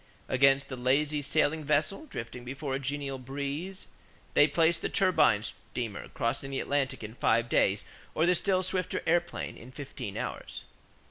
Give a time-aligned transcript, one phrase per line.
[0.27, 3.85] Against the lazy sailing vessel drifting before a genial breeze,
[4.33, 7.83] they place the turbine steamer crossing the Atlantic in five days
[8.15, 10.63] or the still swifter airplane, in fifteen hours.